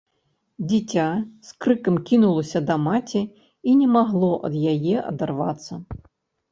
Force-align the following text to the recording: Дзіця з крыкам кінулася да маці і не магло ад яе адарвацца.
Дзіця 0.69 1.03
з 1.49 1.65
крыкам 1.65 1.95
кінулася 2.09 2.59
да 2.71 2.75
маці 2.89 3.21
і 3.69 3.77
не 3.83 3.87
магло 3.99 4.33
ад 4.51 4.61
яе 4.75 4.97
адарвацца. 5.09 5.73